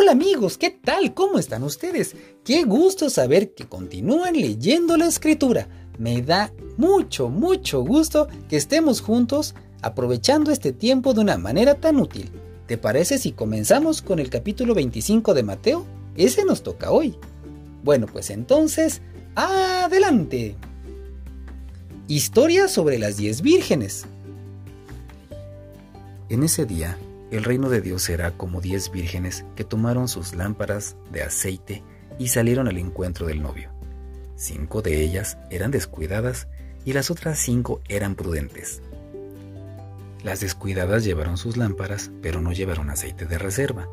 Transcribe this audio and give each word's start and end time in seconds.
Hola 0.00 0.12
amigos, 0.12 0.58
¿qué 0.58 0.70
tal? 0.70 1.12
¿Cómo 1.12 1.40
están 1.40 1.64
ustedes? 1.64 2.14
Qué 2.44 2.62
gusto 2.62 3.10
saber 3.10 3.52
que 3.52 3.66
continúan 3.66 4.34
leyendo 4.34 4.96
la 4.96 5.08
escritura. 5.08 5.66
Me 5.98 6.22
da 6.22 6.52
mucho, 6.76 7.30
mucho 7.30 7.82
gusto 7.82 8.28
que 8.48 8.56
estemos 8.56 9.00
juntos 9.00 9.56
aprovechando 9.82 10.52
este 10.52 10.70
tiempo 10.70 11.14
de 11.14 11.22
una 11.22 11.36
manera 11.36 11.74
tan 11.74 11.96
útil. 11.96 12.30
¿Te 12.68 12.78
parece 12.78 13.18
si 13.18 13.32
comenzamos 13.32 14.00
con 14.00 14.20
el 14.20 14.30
capítulo 14.30 14.72
25 14.72 15.34
de 15.34 15.42
Mateo? 15.42 15.84
Ese 16.14 16.44
nos 16.44 16.62
toca 16.62 16.92
hoy. 16.92 17.16
Bueno, 17.82 18.06
pues 18.06 18.30
entonces, 18.30 19.02
adelante. 19.34 20.54
Historia 22.06 22.68
sobre 22.68 23.00
las 23.00 23.16
diez 23.16 23.42
vírgenes. 23.42 24.06
En 26.28 26.44
ese 26.44 26.66
día, 26.66 26.96
el 27.30 27.44
reino 27.44 27.68
de 27.68 27.80
Dios 27.80 28.02
será 28.02 28.30
como 28.32 28.60
diez 28.60 28.90
vírgenes 28.90 29.44
que 29.54 29.64
tomaron 29.64 30.08
sus 30.08 30.34
lámparas 30.34 30.96
de 31.12 31.22
aceite 31.22 31.82
y 32.18 32.28
salieron 32.28 32.68
al 32.68 32.78
encuentro 32.78 33.26
del 33.26 33.42
novio. 33.42 33.70
Cinco 34.36 34.82
de 34.82 35.02
ellas 35.02 35.36
eran 35.50 35.70
descuidadas 35.70 36.48
y 36.84 36.92
las 36.92 37.10
otras 37.10 37.38
cinco 37.38 37.82
eran 37.88 38.14
prudentes. 38.14 38.82
Las 40.22 40.40
descuidadas 40.40 41.04
llevaron 41.04 41.36
sus 41.36 41.56
lámparas, 41.56 42.10
pero 42.22 42.40
no 42.40 42.52
llevaron 42.52 42.90
aceite 42.90 43.26
de 43.26 43.38
reserva. 43.38 43.88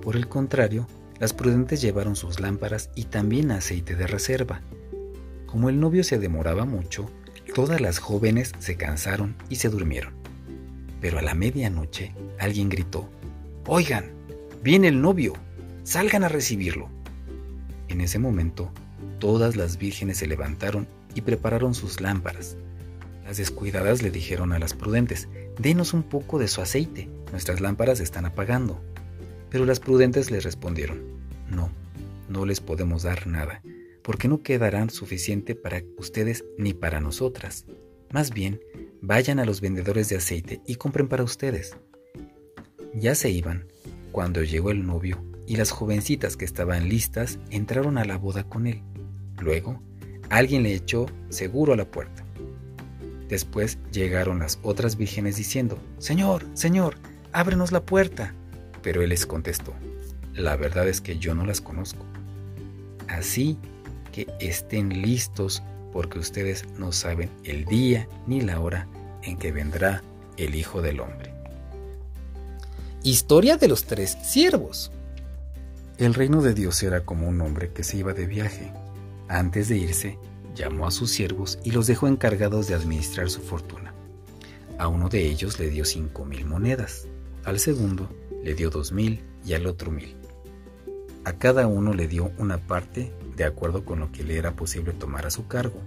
Por 0.00 0.16
el 0.16 0.28
contrario, 0.28 0.86
las 1.18 1.32
prudentes 1.32 1.80
llevaron 1.82 2.14
sus 2.14 2.40
lámparas 2.40 2.90
y 2.94 3.04
también 3.04 3.50
aceite 3.50 3.94
de 3.94 4.06
reserva. 4.06 4.60
Como 5.46 5.68
el 5.68 5.80
novio 5.80 6.04
se 6.04 6.18
demoraba 6.18 6.64
mucho, 6.64 7.10
todas 7.54 7.80
las 7.80 7.98
jóvenes 7.98 8.52
se 8.58 8.76
cansaron 8.76 9.36
y 9.48 9.56
se 9.56 9.68
durmieron. 9.68 10.14
Pero 11.00 11.18
a 11.18 11.22
la 11.22 11.34
medianoche 11.34 12.14
alguien 12.38 12.68
gritó, 12.68 13.08
Oigan, 13.66 14.12
viene 14.62 14.88
el 14.88 15.00
novio, 15.00 15.34
salgan 15.82 16.24
a 16.24 16.28
recibirlo. 16.28 16.88
En 17.88 18.00
ese 18.00 18.18
momento, 18.18 18.70
todas 19.18 19.56
las 19.56 19.78
vírgenes 19.78 20.18
se 20.18 20.26
levantaron 20.26 20.86
y 21.14 21.22
prepararon 21.22 21.74
sus 21.74 22.00
lámparas. 22.00 22.56
Las 23.24 23.38
descuidadas 23.38 24.02
le 24.02 24.10
dijeron 24.10 24.52
a 24.52 24.58
las 24.58 24.74
prudentes, 24.74 25.28
Denos 25.58 25.94
un 25.94 26.02
poco 26.02 26.38
de 26.38 26.48
su 26.48 26.60
aceite, 26.60 27.08
nuestras 27.32 27.60
lámparas 27.60 28.00
están 28.00 28.26
apagando. 28.26 28.80
Pero 29.50 29.64
las 29.64 29.80
prudentes 29.80 30.30
les 30.30 30.44
respondieron, 30.44 31.02
No, 31.50 31.70
no 32.28 32.44
les 32.44 32.60
podemos 32.60 33.02
dar 33.02 33.26
nada, 33.26 33.62
porque 34.02 34.28
no 34.28 34.42
quedarán 34.42 34.90
suficiente 34.90 35.54
para 35.54 35.82
ustedes 35.96 36.44
ni 36.58 36.74
para 36.74 37.00
nosotras. 37.00 37.64
Más 38.12 38.30
bien, 38.30 38.60
vayan 39.00 39.38
a 39.38 39.44
los 39.44 39.60
vendedores 39.60 40.08
de 40.08 40.16
aceite 40.16 40.60
y 40.66 40.76
compren 40.76 41.08
para 41.08 41.24
ustedes. 41.24 41.76
Ya 42.94 43.14
se 43.14 43.30
iban 43.30 43.66
cuando 44.12 44.42
llegó 44.42 44.70
el 44.70 44.86
novio 44.86 45.22
y 45.46 45.56
las 45.56 45.70
jovencitas 45.70 46.36
que 46.36 46.44
estaban 46.44 46.88
listas 46.88 47.38
entraron 47.50 47.98
a 47.98 48.04
la 48.04 48.16
boda 48.18 48.44
con 48.44 48.66
él. 48.66 48.82
Luego, 49.38 49.82
alguien 50.30 50.62
le 50.62 50.74
echó 50.74 51.06
seguro 51.28 51.72
a 51.72 51.76
la 51.76 51.90
puerta. 51.90 52.24
Después 53.28 53.78
llegaron 53.92 54.38
las 54.38 54.58
otras 54.62 54.96
vírgenes 54.96 55.36
diciendo, 55.36 55.78
Señor, 55.98 56.46
Señor, 56.54 56.96
ábrenos 57.32 57.72
la 57.72 57.84
puerta. 57.84 58.34
Pero 58.82 59.02
él 59.02 59.08
les 59.10 59.26
contestó, 59.26 59.74
la 60.32 60.56
verdad 60.56 60.88
es 60.88 61.00
que 61.00 61.18
yo 61.18 61.34
no 61.34 61.44
las 61.44 61.60
conozco. 61.60 62.04
Así 63.08 63.58
que 64.12 64.26
estén 64.40 65.02
listos 65.02 65.62
porque 65.96 66.18
ustedes 66.18 66.66
no 66.76 66.92
saben 66.92 67.30
el 67.42 67.64
día 67.64 68.06
ni 68.26 68.42
la 68.42 68.60
hora 68.60 68.86
en 69.22 69.38
que 69.38 69.50
vendrá 69.50 70.02
el 70.36 70.54
Hijo 70.54 70.82
del 70.82 71.00
Hombre. 71.00 71.32
Historia 73.02 73.56
de 73.56 73.66
los 73.66 73.84
tres 73.84 74.14
siervos. 74.22 74.92
El 75.96 76.12
reino 76.12 76.42
de 76.42 76.52
Dios 76.52 76.82
era 76.82 77.06
como 77.06 77.26
un 77.26 77.40
hombre 77.40 77.72
que 77.72 77.82
se 77.82 77.96
iba 77.96 78.12
de 78.12 78.26
viaje. 78.26 78.74
Antes 79.28 79.70
de 79.70 79.78
irse, 79.78 80.18
llamó 80.54 80.86
a 80.86 80.90
sus 80.90 81.10
siervos 81.12 81.58
y 81.64 81.70
los 81.70 81.86
dejó 81.86 82.08
encargados 82.08 82.68
de 82.68 82.74
administrar 82.74 83.30
su 83.30 83.40
fortuna. 83.40 83.94
A 84.76 84.88
uno 84.88 85.08
de 85.08 85.26
ellos 85.26 85.58
le 85.58 85.70
dio 85.70 85.86
cinco 85.86 86.26
mil 86.26 86.44
monedas, 86.44 87.08
al 87.44 87.58
segundo 87.58 88.06
le 88.44 88.52
dio 88.52 88.68
dos 88.68 88.92
mil 88.92 89.24
y 89.46 89.54
al 89.54 89.66
otro 89.66 89.90
mil. 89.90 90.14
A 91.24 91.32
cada 91.32 91.66
uno 91.66 91.94
le 91.94 92.06
dio 92.06 92.32
una 92.36 92.58
parte 92.58 93.14
de 93.36 93.44
acuerdo 93.44 93.84
con 93.84 94.00
lo 94.00 94.10
que 94.12 94.24
le 94.24 94.36
era 94.36 94.52
posible 94.52 94.92
tomar 94.92 95.26
a 95.26 95.30
su 95.30 95.46
cargo. 95.46 95.80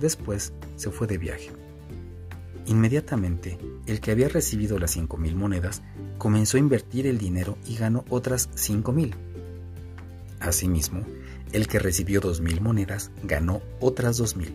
Después 0.00 0.52
se 0.76 0.90
fue 0.90 1.06
de 1.06 1.18
viaje. 1.18 1.50
Inmediatamente, 2.66 3.58
el 3.86 4.00
que 4.00 4.10
había 4.10 4.28
recibido 4.28 4.78
las 4.78 4.92
cinco 4.92 5.16
mil 5.16 5.36
monedas 5.36 5.82
comenzó 6.18 6.56
a 6.56 6.60
invertir 6.60 7.06
el 7.06 7.18
dinero 7.18 7.58
y 7.66 7.76
ganó 7.76 8.04
otras 8.08 8.48
cinco 8.54 8.92
mil. 8.92 9.14
Asimismo, 10.40 11.04
el 11.52 11.66
que 11.68 11.78
recibió 11.78 12.20
dos 12.20 12.40
mil 12.40 12.60
monedas 12.60 13.10
ganó 13.22 13.62
otras 13.80 14.16
dos 14.16 14.36
mil. 14.36 14.54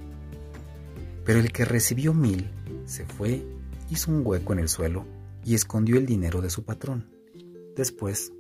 Pero 1.23 1.39
el 1.39 1.51
que 1.51 1.66
recibió 1.66 2.13
mil 2.13 2.49
se 2.85 3.05
fue, 3.05 3.45
hizo 3.89 4.11
un 4.11 4.25
hueco 4.25 4.53
en 4.53 4.59
el 4.59 4.69
suelo 4.69 5.05
y 5.45 5.53
escondió 5.53 5.97
el 5.97 6.05
dinero 6.05 6.41
de 6.41 6.49
su 6.49 6.63
patrón. 6.63 7.07
Después 7.75 8.33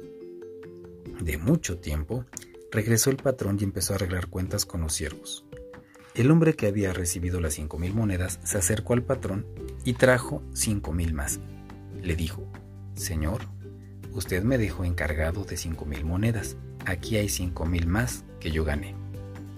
de 1.21 1.37
mucho 1.37 1.77
tiempo, 1.77 2.25
regresó 2.71 3.09
el 3.09 3.17
patrón 3.17 3.57
y 3.59 3.63
empezó 3.63 3.93
a 3.93 3.97
arreglar 3.97 4.27
cuentas 4.27 4.65
con 4.65 4.81
los 4.81 4.93
siervos. 4.93 5.45
El 6.19 6.31
hombre 6.31 6.53
que 6.53 6.67
había 6.67 6.91
recibido 6.91 7.39
las 7.39 7.53
cinco 7.53 7.79
mil 7.79 7.93
monedas 7.93 8.41
se 8.43 8.57
acercó 8.57 8.91
al 8.91 9.03
patrón 9.03 9.45
y 9.85 9.93
trajo 9.93 10.43
cinco 10.51 10.91
mil 10.91 11.13
más. 11.13 11.39
Le 12.03 12.17
dijo, 12.17 12.45
Señor, 12.93 13.43
usted 14.11 14.43
me 14.43 14.57
dejó 14.57 14.83
encargado 14.83 15.45
de 15.45 15.55
cinco 15.55 15.85
mil 15.85 16.03
monedas. 16.03 16.57
Aquí 16.85 17.15
hay 17.15 17.29
cinco 17.29 17.65
mil 17.65 17.87
más 17.87 18.25
que 18.41 18.51
yo 18.51 18.65
gané. 18.65 18.95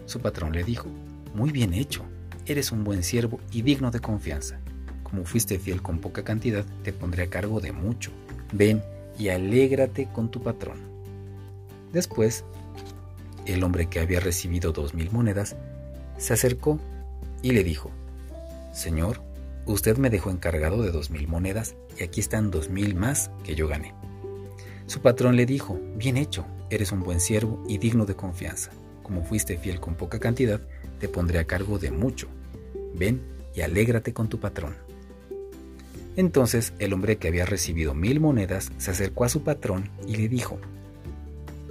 Su 0.06 0.20
patrón 0.20 0.52
le 0.52 0.64
dijo, 0.64 0.88
Muy 1.34 1.50
bien 1.50 1.74
hecho, 1.74 2.06
eres 2.46 2.72
un 2.72 2.84
buen 2.84 3.02
siervo 3.02 3.40
y 3.52 3.64
digno 3.64 3.90
de 3.90 4.00
confianza. 4.00 4.60
Como 5.02 5.26
fuiste 5.26 5.58
fiel 5.58 5.82
con 5.82 5.98
poca 5.98 6.24
cantidad, 6.24 6.64
te 6.84 6.94
pondré 6.94 7.24
a 7.24 7.30
cargo 7.32 7.60
de 7.60 7.72
mucho. 7.72 8.12
Ven 8.54 8.84
y 9.18 9.30
alégrate 9.30 10.10
con 10.14 10.30
tu 10.30 10.44
patrón. 10.44 10.78
Después 11.92 12.46
el 13.48 13.64
hombre 13.64 13.88
que 13.88 14.00
había 14.00 14.20
recibido 14.20 14.72
dos 14.72 14.94
mil 14.94 15.10
monedas 15.12 15.56
se 16.22 16.34
acercó 16.34 16.80
y 17.42 17.52
le 17.52 17.64
dijo, 17.64 17.90
Señor, 18.74 19.22
usted 19.66 19.98
me 19.98 20.12
dejó 20.12 20.30
encargado 20.30 20.84
de 20.84 20.92
dos 20.92 21.10
mil 21.10 21.28
monedas 21.28 21.76
y 22.00 22.04
aquí 22.04 22.20
están 22.20 22.52
dos 22.52 22.70
mil 22.70 22.96
más 22.96 23.32
que 23.44 23.56
yo 23.56 23.68
gané. 23.68 23.96
Su 24.86 25.02
patrón 25.02 25.36
le 25.36 25.48
dijo, 25.48 25.80
Bien 25.96 26.18
hecho, 26.18 26.46
eres 26.70 26.92
un 26.92 27.02
buen 27.02 27.20
siervo 27.20 27.64
y 27.68 27.80
digno 27.80 28.06
de 28.06 28.16
confianza. 28.16 28.70
Como 29.02 29.24
fuiste 29.24 29.58
fiel 29.58 29.80
con 29.80 29.96
poca 29.96 30.20
cantidad, 30.20 30.62
te 31.00 31.10
pondré 31.10 31.40
a 31.40 31.46
cargo 31.46 31.80
de 31.80 31.90
mucho. 31.90 32.28
Ven 32.94 33.22
y 33.56 33.62
alégrate 33.62 34.14
con 34.14 34.30
tu 34.30 34.40
patrón. 34.40 34.76
Entonces 36.16 36.74
el 36.78 36.94
hombre 36.94 37.18
que 37.18 37.30
había 37.30 37.46
recibido 37.46 37.96
mil 37.96 38.20
monedas 38.20 38.72
se 38.78 38.92
acercó 38.92 39.24
a 39.24 39.30
su 39.30 39.44
patrón 39.44 39.90
y 40.08 40.18
le 40.18 40.28
dijo, 40.30 40.60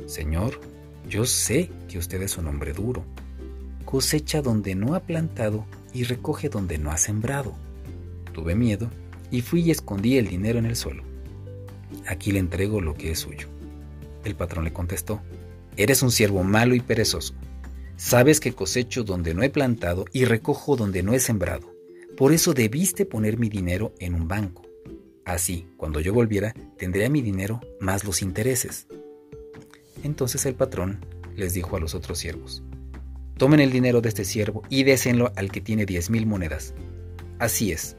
Señor, 0.07 0.61
yo 1.09 1.25
sé 1.25 1.71
que 1.89 1.99
usted 1.99 2.21
es 2.23 2.37
un 2.37 2.49
hombre 2.49 2.73
duro. 2.73 3.05
Cosecha 3.85 4.43
donde 4.43 4.75
no 4.75 4.95
ha 4.95 5.01
plantado 5.01 5.67
y 5.93 6.05
recoge 6.05 6.49
donde 6.49 6.79
no 6.79 6.91
ha 6.91 6.97
sembrado. 6.97 7.55
Tuve 8.33 8.55
miedo 8.55 8.91
y 9.31 9.43
fui 9.43 9.63
y 9.63 9.71
escondí 9.71 10.19
el 10.19 10.29
dinero 10.29 10.59
en 10.59 10.67
el 10.67 10.77
suelo. 10.77 11.03
Aquí 12.07 12.33
le 12.33 12.39
entrego 12.39 12.81
lo 12.81 12.95
que 12.95 13.11
es 13.11 13.19
suyo. 13.19 13.49
El 14.25 14.35
patrón 14.35 14.65
le 14.65 14.73
contestó, 14.73 15.21
Eres 15.77 16.03
un 16.03 16.11
siervo 16.11 16.43
malo 16.43 16.75
y 16.75 16.81
perezoso. 16.81 17.35
Sabes 17.97 18.41
que 18.41 18.53
cosecho 18.53 19.05
donde 19.05 19.35
no 19.35 19.43
he 19.43 19.51
plantado 19.51 20.05
y 20.13 20.25
recojo 20.25 20.77
donde 20.77 21.03
no 21.03 21.13
he 21.15 21.21
sembrado. 21.21 21.73
Por 22.17 22.33
eso 22.33 22.55
debiste 22.55 23.07
poner 23.07 23.39
mi 23.39 23.49
dinero 23.49 23.95
en 23.99 24.15
un 24.15 24.29
banco. 24.29 24.63
Así, 25.25 25.69
cuando 25.77 26.01
yo 26.01 26.13
volviera, 26.13 26.55
tendría 26.77 27.09
mi 27.09 27.23
dinero 27.23 27.61
más 27.79 28.05
los 28.05 28.21
intereses. 28.23 28.87
Entonces 30.03 30.45
el 30.47 30.55
patrón 30.55 31.05
les 31.37 31.55
dijo 31.55 31.77
a 31.77 31.81
los 31.81 31.95
otros 31.95 32.19
siervos, 32.19 32.63
tomen 33.41 33.61
el 33.61 33.73
dinero 33.73 34.03
de 34.03 34.11
este 34.11 34.27
siervo 34.27 34.65
y 34.69 34.83
désenlo 34.83 35.33
al 35.35 35.51
que 35.51 35.63
tiene 35.63 35.87
diez 35.87 36.11
mil 36.11 36.27
monedas. 36.27 36.75
Así 37.39 37.73
es, 37.73 37.97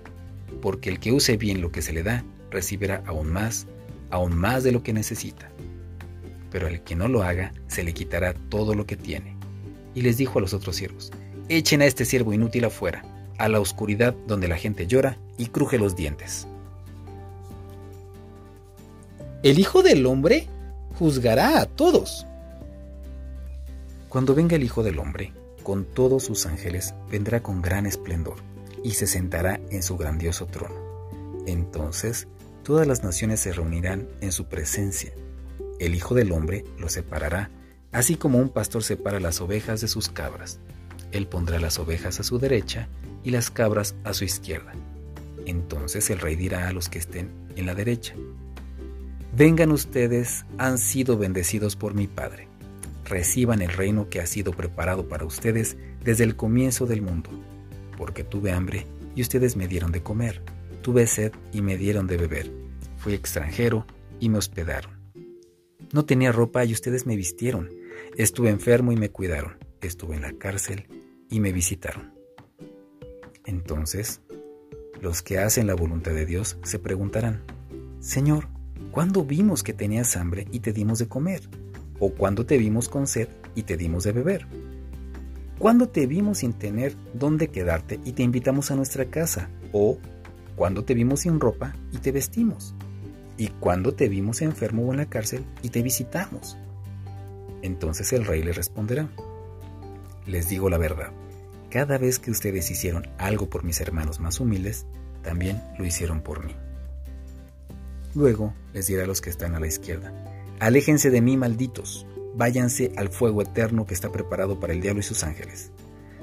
porque 0.62 0.92
el 0.92 1.00
que 1.00 1.12
use 1.12 1.36
bien 1.36 1.62
lo 1.62 1.72
que 1.72 1.82
se 1.82 1.94
le 1.94 2.04
da, 2.04 2.24
recibirá 2.52 3.02
aún 3.08 3.34
más, 3.34 3.66
aún 4.12 4.38
más 4.38 4.64
de 4.64 4.72
lo 4.72 4.84
que 4.84 4.94
necesita. 4.94 5.52
Pero 6.52 6.68
al 6.68 6.84
que 6.84 6.96
no 6.96 7.08
lo 7.08 7.24
haga, 7.24 7.54
se 7.66 7.84
le 7.84 7.92
quitará 7.92 8.36
todo 8.50 8.76
lo 8.76 8.86
que 8.86 8.96
tiene. 8.96 9.36
Y 9.96 10.04
les 10.04 10.18
dijo 10.18 10.38
a 10.38 10.44
los 10.44 10.54
otros 10.54 10.76
siervos, 10.76 11.12
echen 11.50 11.82
a 11.82 11.86
este 11.86 12.06
siervo 12.06 12.34
inútil 12.34 12.66
afuera, 12.66 13.04
a 13.40 13.50
la 13.50 13.60
oscuridad 13.60 14.14
donde 14.28 14.48
la 14.48 14.58
gente 14.58 14.86
llora 14.86 15.18
y 15.40 15.48
cruje 15.48 15.80
los 15.80 15.96
dientes. 15.96 16.46
El 19.42 19.58
Hijo 19.58 19.82
del 19.82 20.06
Hombre 20.06 20.48
juzgará 21.00 21.62
a 21.62 21.66
todos. 21.66 22.28
Cuando 24.12 24.36
venga 24.36 24.58
el 24.58 24.64
Hijo 24.64 24.84
del 24.84 25.00
Hombre, 25.00 25.32
con 25.64 25.86
todos 25.86 26.26
sus 26.26 26.46
ángeles, 26.46 26.94
vendrá 27.10 27.42
con 27.42 27.62
gran 27.62 27.86
esplendor 27.86 28.36
y 28.84 28.92
se 28.92 29.08
sentará 29.08 29.62
en 29.70 29.82
su 29.82 29.96
grandioso 29.96 30.48
trono. 30.48 30.76
Entonces, 31.48 32.28
todas 32.62 32.86
las 32.86 33.06
naciones 33.06 33.40
se 33.40 33.54
reunirán 33.54 34.10
en 34.20 34.34
su 34.34 34.50
presencia. 34.50 35.14
el 35.80 35.96
Hijo 35.96 36.14
del 36.14 36.34
Hombre 36.34 36.66
los 36.78 36.92
separará, 36.92 37.52
así 37.94 38.18
como 38.18 38.38
un 38.38 38.50
pastor 38.50 38.84
separa 38.84 39.22
las 39.22 39.40
ovejas 39.40 39.80
de 39.80 39.88
sus 39.88 40.10
cabras. 40.10 40.60
Él 41.14 41.26
pondrá 41.26 41.62
las 41.62 41.80
ovejas 41.80 42.20
a 42.20 42.24
su 42.24 42.38
derecha 42.38 42.90
y 43.24 43.32
las 43.32 43.50
cabras 43.50 43.96
a 44.04 44.14
su 44.14 44.26
izquierda. 44.26 44.74
Entonces 45.46 46.10
el 46.10 46.20
rey 46.20 46.36
dirá 46.36 46.68
a 46.68 46.74
los 46.74 46.90
que 46.90 47.00
estén 47.00 47.32
en 47.56 47.66
la 47.66 47.76
derecha, 47.76 48.14
Vengan 49.34 49.72
ustedes, 49.72 50.44
han 50.58 50.78
sido 50.78 51.18
bendecidos 51.18 51.78
por 51.78 51.94
mi 51.94 52.08
Padre. 52.08 52.51
Reciban 53.12 53.62
el 53.62 53.74
reino 53.74 54.10
que 54.10 54.22
ha 54.22 54.26
sido 54.26 54.54
preparado 54.54 55.10
para 55.10 55.26
ustedes 55.26 55.76
desde 56.02 56.24
el 56.24 56.38
comienzo 56.38 56.86
del 56.86 57.02
mundo, 57.02 57.30
porque 57.98 58.24
tuve 58.24 58.54
hambre 58.54 58.88
y 59.16 59.22
ustedes 59.22 59.58
me 59.58 59.68
dieron 59.68 59.92
de 59.92 60.02
comer, 60.02 60.42
tuve 60.82 61.06
sed 61.08 61.34
y 61.52 61.62
me 61.62 61.76
dieron 61.76 62.08
de 62.08 62.16
beber, 62.16 62.50
fui 62.96 63.14
extranjero 63.14 63.86
y 64.22 64.30
me 64.30 64.38
hospedaron. 64.38 64.94
No 65.92 66.06
tenía 66.06 66.32
ropa 66.32 66.64
y 66.64 66.72
ustedes 66.72 67.06
me 67.06 67.18
vistieron, 67.18 67.70
estuve 68.16 68.50
enfermo 68.50 68.94
y 68.94 68.96
me 68.96 69.10
cuidaron, 69.10 69.58
estuve 69.82 70.16
en 70.16 70.22
la 70.22 70.32
cárcel 70.32 70.88
y 71.30 71.42
me 71.42 71.52
visitaron. 71.52 72.14
Entonces, 73.46 74.22
los 75.02 75.22
que 75.22 75.38
hacen 75.38 75.68
la 75.68 75.76
voluntad 75.76 76.14
de 76.14 76.26
Dios 76.26 76.58
se 76.64 76.80
preguntarán, 76.80 77.44
Señor, 78.00 78.48
¿Cuándo 78.92 79.24
vimos 79.24 79.64
que 79.64 79.72
tenías 79.72 80.18
hambre 80.18 80.48
y 80.52 80.60
te 80.60 80.74
dimos 80.74 81.00
de 81.00 81.08
comer? 81.08 81.48
¿O 82.04 82.10
cuándo 82.10 82.48
te 82.48 82.58
vimos 82.58 82.90
con 82.90 83.06
sed 83.06 83.30
y 83.54 83.62
te 83.62 83.78
dimos 83.78 84.04
de 84.04 84.12
beber? 84.12 84.48
¿Cuándo 85.60 85.88
te 85.88 86.08
vimos 86.08 86.40
sin 86.40 86.54
tener 86.54 86.96
dónde 87.14 87.50
quedarte 87.50 88.00
y 88.04 88.14
te 88.14 88.24
invitamos 88.24 88.72
a 88.72 88.76
nuestra 88.76 89.06
casa? 89.06 89.50
¿O 89.72 90.00
cuándo 90.56 90.84
te 90.84 90.96
vimos 90.96 91.20
sin 91.22 91.40
ropa 91.40 91.76
y 91.92 92.00
te 92.00 92.12
vestimos? 92.12 92.74
¿Y 93.38 93.50
cuándo 93.50 93.94
te 93.94 94.10
vimos 94.10 94.42
enfermo 94.42 94.88
o 94.88 94.92
en 94.92 94.98
la 94.98 95.06
cárcel 95.06 95.46
y 95.62 95.70
te 95.70 95.84
visitamos? 95.84 96.58
Entonces 97.62 98.12
el 98.14 98.26
rey 98.26 98.42
le 98.42 98.54
responderá, 98.54 99.08
les 100.26 100.50
digo 100.50 100.72
la 100.72 100.80
verdad, 100.80 101.12
cada 101.70 102.00
vez 102.00 102.18
que 102.18 102.32
ustedes 102.32 102.72
hicieron 102.72 103.08
algo 103.20 103.48
por 103.48 103.64
mis 103.64 103.80
hermanos 103.80 104.20
más 104.20 104.40
humildes, 104.40 104.88
también 105.22 105.62
lo 105.78 105.86
hicieron 105.86 106.22
por 106.22 106.44
mí. 106.44 106.56
Luego 108.16 108.56
les 108.74 108.88
dirá 108.88 109.04
a 109.04 109.08
los 109.08 109.22
que 109.22 109.30
están 109.30 109.54
a 109.54 109.60
la 109.60 109.68
izquierda, 109.68 110.12
Aléjense 110.62 111.10
de 111.10 111.22
mí, 111.22 111.38
malditos, 111.38 112.06
váyanse 112.36 112.92
al 112.96 113.10
fuego 113.10 113.42
eterno 113.42 113.88
que 113.88 113.96
está 113.96 114.12
preparado 114.12 114.60
para 114.60 114.74
el 114.74 114.80
diablo 114.80 115.00
y 115.00 115.04
sus 115.04 115.24
ángeles. 115.24 115.72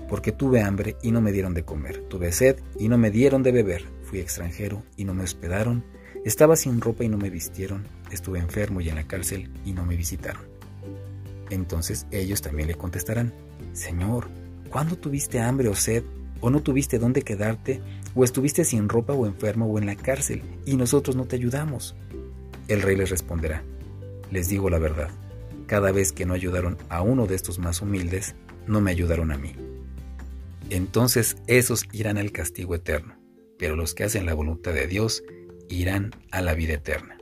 Porque 0.08 0.31
tuve 0.31 0.62
hambre 0.62 0.94
y 1.02 1.11
no 1.11 1.20
me 1.20 1.32
dieron 1.32 1.55
de 1.55 1.64
comer, 1.64 2.05
tuve 2.08 2.31
sed 2.31 2.61
y 2.79 2.88
no 2.88 2.99
me 2.99 3.11
dieron 3.11 3.43
de 3.43 3.50
beber, 3.50 3.82
fui 4.05 4.20
extranjero 4.20 4.85
y 4.96 5.05
no 5.05 5.12
me 5.12 5.25
hospedaron, 5.25 5.85
estaba 6.25 6.55
sin 6.55 6.81
ropa 6.81 7.02
y 7.02 7.08
no 7.08 7.19
me 7.19 7.31
vistieron, 7.31 7.88
estuve 8.12 8.38
enfermo 8.38 8.81
y 8.81 8.88
en 8.88 8.94
la 8.94 9.08
cárcel 9.08 9.50
y 9.64 9.73
no 9.73 9.85
me 9.85 9.96
visitaron. 9.96 10.44
Entonces 11.50 12.06
ellos 12.12 12.40
también 12.40 12.69
le 12.69 12.76
contestarán, 12.76 13.35
Señor, 13.73 14.29
¿cuándo 14.70 14.94
tuviste 14.94 15.40
hambre 15.40 15.69
o 15.69 15.75
sed 15.75 16.05
o 16.40 16.49
no 16.50 16.62
tuviste 16.62 17.00
dónde 17.00 17.23
quedarte, 17.23 17.81
o 18.14 18.23
estuviste 18.23 18.64
sin 18.64 18.88
ropa 18.88 19.14
o 19.14 19.26
enfermo 19.26 19.67
o 19.67 19.81
en 19.81 19.87
la 19.87 19.96
cárcel, 19.96 20.43
y 20.64 20.76
nosotros 20.76 21.17
no 21.17 21.25
te 21.25 21.35
ayudamos. 21.35 21.96
El 22.69 22.82
rey 22.82 22.94
les 22.94 23.11
responderá, 23.11 23.64
les 24.30 24.48
digo 24.48 24.70
la 24.70 24.78
verdad, 24.78 25.10
cada 25.66 25.92
vez 25.92 26.12
que 26.12 26.26
no 26.26 26.34
ayudaron 26.34 26.78
a 26.88 27.02
uno 27.02 27.26
de 27.26 27.34
estos 27.34 27.58
más 27.58 27.82
humildes, 27.82 28.34
no 28.66 28.80
me 28.80 28.90
ayudaron 28.90 29.32
a 29.32 29.38
mí. 29.38 29.52
Entonces 30.70 31.36
esos 31.46 31.84
irán 31.92 32.19
al 32.19 32.32
castigo 32.32 32.75
eterno, 32.75 33.16
pero 33.58 33.76
los 33.76 33.94
que 33.94 34.04
hacen 34.04 34.26
la 34.26 34.34
voluntad 34.34 34.72
de 34.72 34.86
Dios 34.86 35.22
irán 35.69 36.14
a 36.30 36.40
la 36.40 36.54
vida 36.54 36.75
eterna. 36.75 37.18